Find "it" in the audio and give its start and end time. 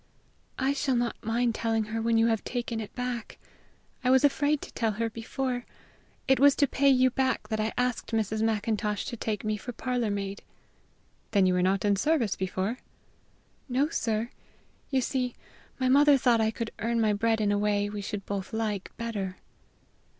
2.79-2.95, 6.27-6.39